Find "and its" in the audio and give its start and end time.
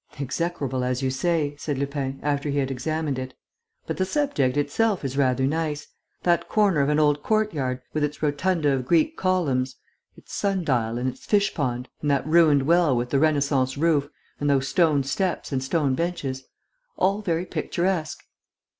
10.97-11.27